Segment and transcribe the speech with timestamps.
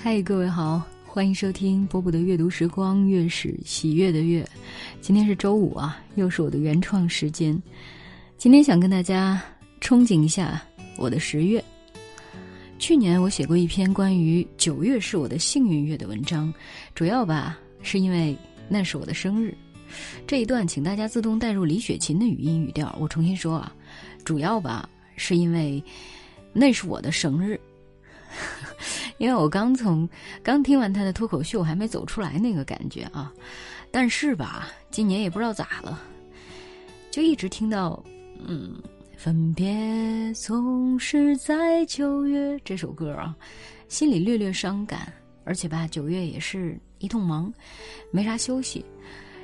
[0.00, 4.48] 嗨，各位好，欢迎收听波波的阅读时光，月是喜悦的月。
[5.00, 7.60] 今天是周五啊，又是我的原创时间。
[8.36, 9.42] 今天想跟大家
[9.80, 10.62] 憧憬一下
[10.96, 11.62] 我的十月。
[12.78, 16.54] 去年我写过一篇关于九月是我的幸运月的文章，
[16.94, 18.38] 主要吧是因为
[18.68, 19.52] 那是我的生日。
[20.28, 23.74] 这一段请大家自动带入李雪琴的语音语调，我重新说啊，
[24.24, 25.82] 主要吧是因为
[26.52, 27.60] 那是我的生日。
[29.18, 30.08] 因为我刚从
[30.42, 33.32] 刚听完他的脱口秀，还没走出来那个感觉啊，
[33.90, 36.00] 但是吧，今年也不知道咋了，
[37.10, 38.02] 就一直听到
[38.46, 38.80] 嗯，
[39.16, 43.36] 分别总是在九月这首歌啊，
[43.88, 45.12] 心里略略伤感，
[45.44, 47.52] 而且吧，九月也是一通忙，
[48.12, 48.84] 没啥休息，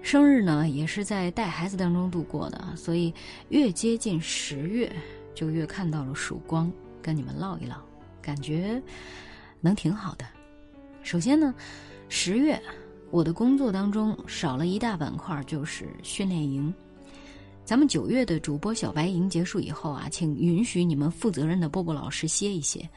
[0.00, 3.12] 生日呢也是在带孩子当中度过的，所以
[3.48, 4.90] 越接近十月，
[5.34, 6.70] 就越看到了曙光，
[7.02, 7.76] 跟你们唠一唠，
[8.22, 8.80] 感觉。
[9.60, 10.24] 能挺好的。
[11.02, 11.54] 首先呢，
[12.08, 12.60] 十月
[13.10, 16.72] 我的工作当中少了一大板块，就是训练营。
[17.66, 22.88] 咱们九月的主播小白营结束以后啊，请允许你们负责任的波波老师歇一歇。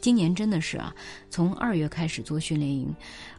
[0.00, 0.92] 今年真的是啊，
[1.30, 2.92] 从二月开始做训练营，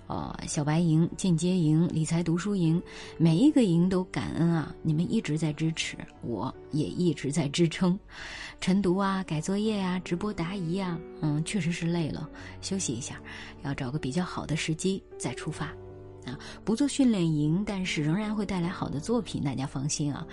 [0.08, 2.82] 呃，小白营、进阶营、理财读书营，
[3.18, 8.00] 每一个营都感恩啊，你们一直在支持，我也一直在支撑。
[8.62, 12.30] 晨读啊，改作业呀，直播答疑呀，嗯，确实是累了，
[12.62, 13.22] 休息一下，
[13.62, 15.70] 要找个比较好的时机再出发。
[16.64, 20.26] 不做训练营，但是仍然会带来好的作品，大家放心啊。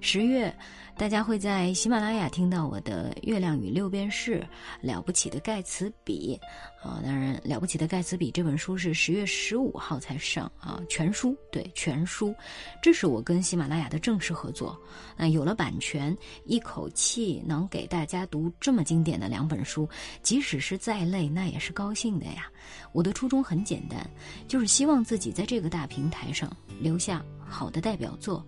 [0.00, 0.54] 十月，
[0.96, 4.40] 大家会在喜马拉雅听到我的《月亮与六便士》
[4.86, 6.40] 了不起的盖茨比
[6.82, 7.00] 啊。
[7.04, 12.34] 当然，了不起的盖茨比这本书是十月十五号才上啊，全书对全书，
[12.82, 14.78] 这是我跟喜马拉雅的正式合作。
[15.16, 19.88] 那有了版权，一口气能给大家读这么经典的两本书，
[20.22, 22.50] 即使是再累，那也是高兴的呀。
[22.92, 24.08] 我的初衷很简单，
[24.48, 26.50] 就是希望自己在这个大平台上
[26.80, 28.44] 留下好的代表作。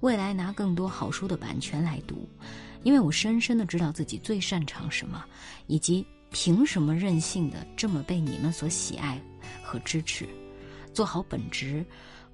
[0.00, 2.28] 未来拿更多好书的版权来读，
[2.82, 5.24] 因为我深深的知道自己最擅长什么，
[5.66, 9.20] 以及凭什么任性的这么被你们所喜爱
[9.62, 10.28] 和支持。
[10.92, 11.84] 做好本职，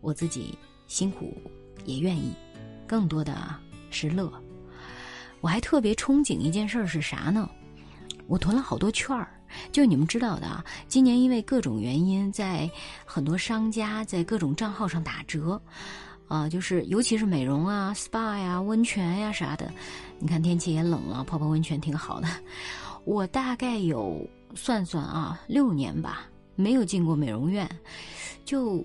[0.00, 1.36] 我自己辛苦
[1.84, 2.32] 也愿意，
[2.86, 3.54] 更多的
[3.90, 4.32] 是乐。
[5.40, 7.48] 我还特别憧憬一件事儿是啥呢？
[8.28, 9.28] 我囤了好多券儿，
[9.72, 10.64] 就你们知道的啊。
[10.86, 12.70] 今年因为各种原因，在
[13.04, 15.60] 很多商家在各种账号上打折。
[16.28, 19.70] 啊，就是尤其是美容啊、SPA 呀、温泉呀啥的，
[20.18, 22.28] 你看天气也冷了，泡泡温泉挺好的。
[23.04, 24.24] 我大概有
[24.54, 27.68] 算算啊，六年吧，没有进过美容院，
[28.44, 28.84] 就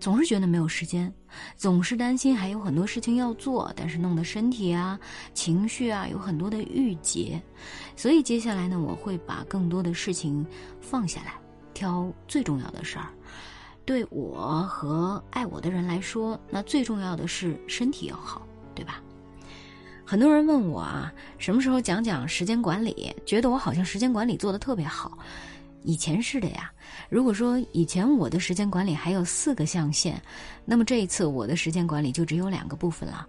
[0.00, 1.12] 总是觉得没有时间，
[1.56, 4.98] 总是担心还有很多事情要做，但是弄得身体啊、
[5.34, 7.40] 情绪啊有很多的郁结，
[7.96, 10.44] 所以接下来呢，我会把更多的事情
[10.80, 11.34] 放下来，
[11.74, 13.06] 挑最重要的事儿。
[13.84, 19.02] 对我和爱我的人来说，那最重要的是身体要好，对吧？
[20.04, 23.14] 很多人问我啊，什么时候讲讲时间管理？
[23.24, 25.16] 觉得我好像时间管理做的特别好。
[25.84, 26.70] 以前是的呀。
[27.08, 30.20] 如果说以前我的时间管理还有四个象限，
[30.64, 33.26] 那么这一次我的时间管理就只有两个部分了：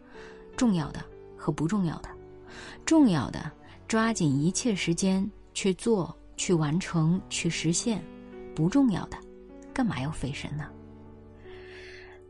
[0.58, 1.04] 重要的
[1.38, 2.10] 和不重要的。
[2.86, 3.52] 重要的，
[3.88, 7.98] 抓紧一切时间去做、去完成、去实现；
[8.54, 9.18] 不重要的。
[9.74, 10.66] 干嘛要费神呢？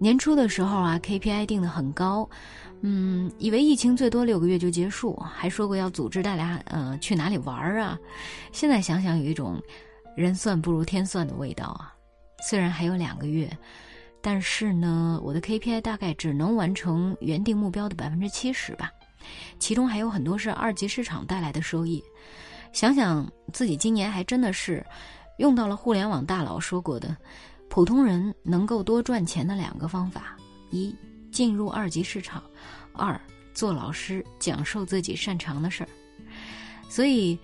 [0.04, 2.30] 年初的时候啊，KPI 定的很高，
[2.82, 7.98] 嗯，以为疫情最多六个月就结束，还说过要组织大家呃去哪里玩儿啊。
[8.52, 9.64] 现在想想，有一种
[10.14, 11.96] 人算不如天算的味道啊。
[12.50, 13.50] 虽然还有两个月，
[14.22, 18.92] 但是呢，我的 KPI 大概只能完成原定目标的百分之七十吧，
[19.58, 22.04] 其中还有很多是二级市场带来的收益。
[22.74, 24.86] 想想自己今年还真的是。
[25.40, 27.18] 用到了互联网大佬说过的，
[27.74, 30.38] 普通人能够多赚钱的两个方法：
[30.70, 30.96] 一、
[31.32, 32.40] 进入二级市场；
[32.94, 33.20] 二、
[33.52, 35.90] 做老师，讲授自己擅长的事儿。
[36.88, 37.36] 所以，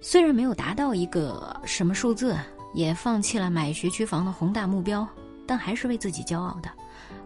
[0.00, 2.36] 虽然没有达到一个什么数字，
[2.74, 5.06] 也放弃了买学区房的宏大目标，
[5.46, 6.68] 但还是为自己骄傲的。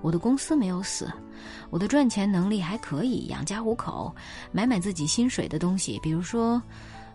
[0.03, 1.11] 我的公司没有死，
[1.71, 4.15] 我的赚钱能力还可以养家糊口，
[4.53, 6.63] 买买自己薪水的东西，比如说，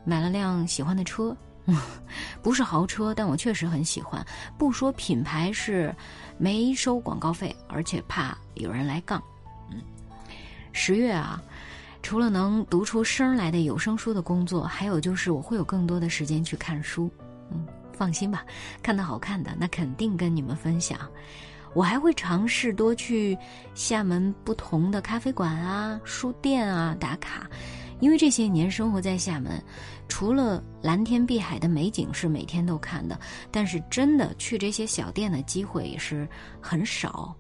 [0.04, 1.38] 买了辆喜欢的车。
[2.42, 4.26] 不是豪车，但我确实很喜欢。
[4.58, 5.96] 不说品牌是
[6.38, 9.22] 没收广告费，而且怕有人来杠。
[9.70, 9.82] 嗯，
[10.72, 11.42] 十月啊，
[12.02, 17.10] 除了能读出声来的有声书的工作，还有就是我会有更多的时间去看书。
[17.52, 18.44] 嗯，放心吧，
[18.82, 21.00] 看到好看的那肯定跟你们分享。
[21.74, 23.38] 我还会尝试多去
[23.76, 27.48] 厦门不同的咖啡馆啊、书店啊打卡。
[28.02, 29.64] 因为这些年生活在厦门，
[30.10, 33.18] 除了蓝天碧海的美景是每天都看的，
[33.50, 36.28] 但是真的去这些小店的机会也是
[36.60, 37.34] 很少。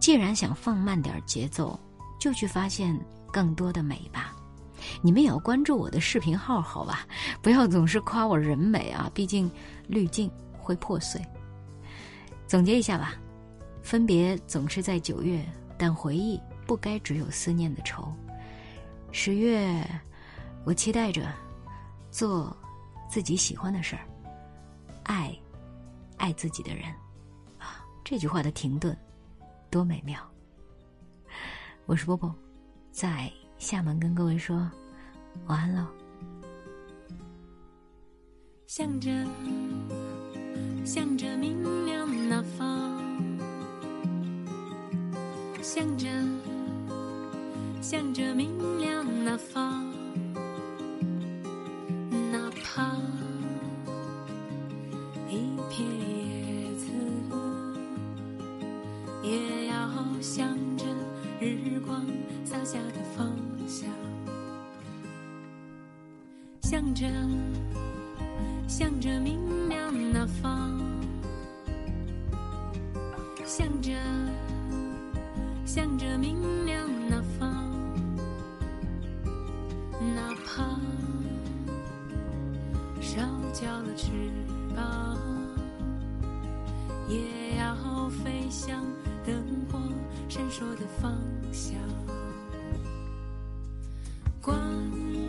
[0.00, 1.78] 既然想放慢点节奏，
[2.18, 2.98] 就去发现
[3.30, 4.34] 更多的美吧。
[5.00, 7.06] 你们也要关注我的视频号，好吧？
[7.40, 9.48] 不要总是夸我人美啊，毕竟
[9.86, 10.28] 滤镜
[10.58, 11.20] 会破碎。
[12.48, 13.14] 总结一下吧，
[13.82, 15.44] 分别总是在九月，
[15.78, 18.12] 但回忆不该只有思念的愁。
[19.14, 19.86] 十月，
[20.64, 21.30] 我期待着
[22.10, 22.56] 做
[23.10, 24.02] 自己喜欢的事儿，
[25.04, 25.38] 爱
[26.16, 26.86] 爱自己的人。
[27.58, 28.96] 啊，这句话的停顿
[29.70, 30.18] 多美妙！
[31.84, 32.34] 我是波波，
[32.90, 34.68] 在厦门跟各位说
[35.46, 35.86] 晚安喽。
[38.66, 39.10] 向着
[40.86, 42.98] 向着明亮那方，
[45.60, 46.08] 向着
[47.82, 48.48] 向着明
[48.78, 49.84] 亮那方，
[52.30, 52.96] 哪怕
[55.28, 56.86] 一片叶子，
[59.24, 59.90] 也要
[60.20, 60.84] 向着
[61.40, 62.06] 日光
[62.44, 63.36] 洒下的方
[63.66, 63.90] 向，
[66.62, 67.04] 向着。
[68.68, 69.38] 向着明
[88.02, 88.84] 后飞向
[89.24, 89.32] 灯
[89.70, 89.78] 火
[90.28, 91.16] 闪烁的方
[91.52, 91.72] 向。
[94.40, 94.58] 灌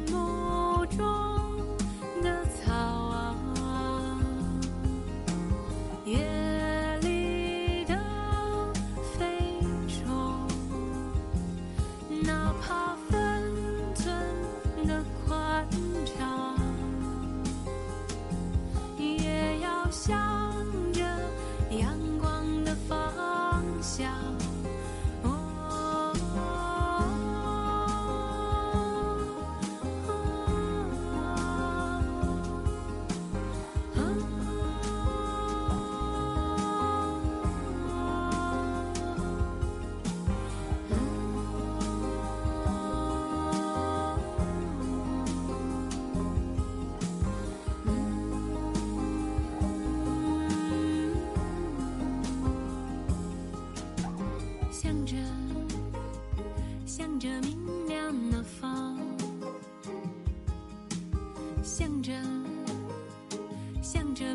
[0.10, 0.98] 木中
[2.24, 3.36] 的草啊，
[6.04, 6.18] 夜
[7.02, 7.96] 里的
[9.20, 10.48] 飞虫，
[12.24, 12.83] 哪怕。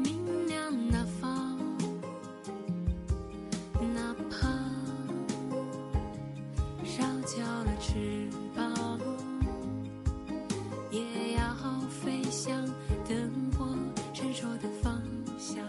[0.09, 1.59] 明亮那方，
[3.95, 4.49] 哪怕
[6.83, 8.27] 烧焦了翅
[8.57, 8.99] 膀，
[10.91, 11.55] 也要
[11.91, 12.65] 飞向
[13.07, 13.69] 灯火
[14.15, 14.99] 闪烁的方
[15.39, 15.63] 向。